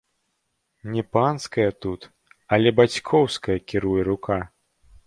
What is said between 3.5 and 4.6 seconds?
кіруе рука!